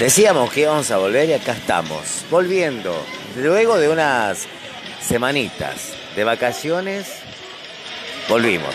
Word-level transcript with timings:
Decíamos 0.00 0.52
que 0.52 0.60
íbamos 0.60 0.90
a 0.90 0.98
volver 0.98 1.30
y 1.30 1.32
acá 1.32 1.52
estamos, 1.52 2.26
volviendo, 2.30 2.94
luego 3.34 3.78
de 3.78 3.88
unas 3.88 4.46
semanitas 5.00 5.94
de 6.14 6.22
vacaciones, 6.22 7.08
volvimos. 8.28 8.74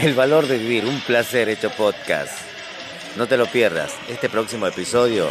El 0.00 0.14
valor 0.14 0.46
de 0.46 0.56
vivir, 0.56 0.86
un 0.86 1.00
placer 1.02 1.50
hecho 1.50 1.70
podcast. 1.70 2.32
No 3.16 3.26
te 3.26 3.36
lo 3.36 3.46
pierdas, 3.46 3.92
este 4.08 4.30
próximo 4.30 4.66
episodio 4.66 5.28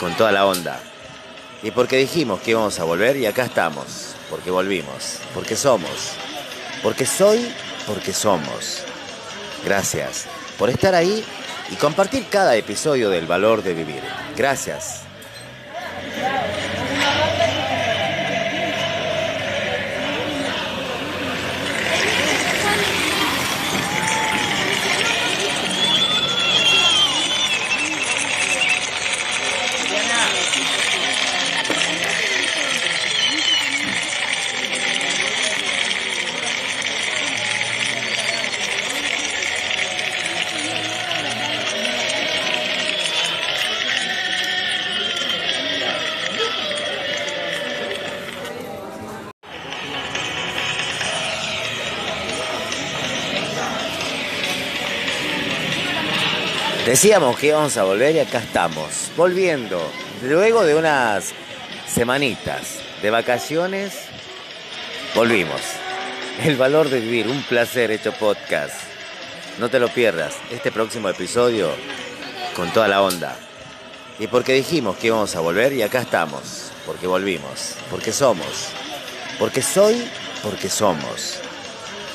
con 0.00 0.16
toda 0.16 0.32
la 0.32 0.44
onda. 0.44 0.80
Y 1.62 1.70
porque 1.70 1.96
dijimos 1.96 2.40
que 2.40 2.50
íbamos 2.50 2.80
a 2.80 2.84
volver 2.84 3.16
y 3.16 3.26
acá 3.26 3.44
estamos, 3.44 4.16
porque 4.28 4.50
volvimos, 4.50 5.18
porque 5.34 5.54
somos, 5.54 6.12
porque 6.86 7.04
soy, 7.04 7.52
porque 7.84 8.12
somos. 8.12 8.84
Gracias 9.64 10.26
por 10.56 10.70
estar 10.70 10.94
ahí 10.94 11.24
y 11.68 11.74
compartir 11.74 12.26
cada 12.30 12.54
episodio 12.54 13.10
del 13.10 13.26
valor 13.26 13.64
de 13.64 13.74
vivir. 13.74 14.02
Gracias. 14.36 15.05
Decíamos 56.86 57.36
que 57.36 57.48
íbamos 57.48 57.76
a 57.78 57.82
volver 57.82 58.14
y 58.14 58.20
acá 58.20 58.38
estamos, 58.38 59.10
volviendo, 59.16 59.90
luego 60.22 60.62
de 60.62 60.76
unas 60.76 61.32
semanitas 61.92 62.78
de 63.02 63.10
vacaciones, 63.10 63.92
volvimos. 65.12 65.60
El 66.44 66.54
valor 66.54 66.88
de 66.88 67.00
vivir, 67.00 67.26
un 67.26 67.42
placer 67.42 67.90
hecho 67.90 68.12
podcast. 68.12 68.76
No 69.58 69.68
te 69.68 69.80
lo 69.80 69.88
pierdas, 69.88 70.36
este 70.52 70.70
próximo 70.70 71.08
episodio 71.08 71.70
con 72.54 72.72
toda 72.72 72.86
la 72.86 73.02
onda. 73.02 73.36
Y 74.20 74.28
porque 74.28 74.52
dijimos 74.52 74.96
que 74.96 75.08
íbamos 75.08 75.34
a 75.34 75.40
volver 75.40 75.72
y 75.72 75.82
acá 75.82 76.02
estamos, 76.02 76.70
porque 76.86 77.08
volvimos, 77.08 77.74
porque 77.90 78.12
somos, 78.12 78.68
porque 79.40 79.60
soy, 79.60 80.08
porque 80.40 80.68
somos. 80.68 81.40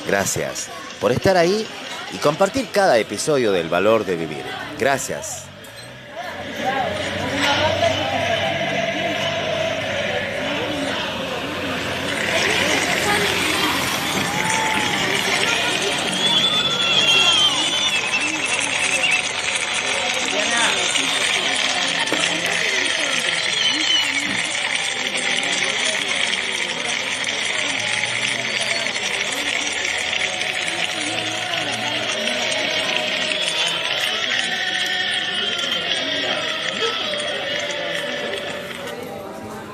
Gracias 0.06 0.70
por 1.02 1.10
estar 1.10 1.36
ahí 1.36 1.66
y 2.12 2.18
compartir 2.18 2.68
cada 2.72 2.96
episodio 2.96 3.50
del 3.50 3.68
valor 3.68 4.06
de 4.06 4.14
vivir. 4.14 4.44
Gracias. 4.78 5.51